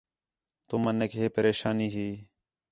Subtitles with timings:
[0.67, 2.09] تُمنیک ہِے پریشانی ہی